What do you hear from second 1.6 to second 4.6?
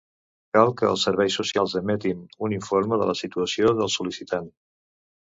emetin un informe de la situació del sol·licitant.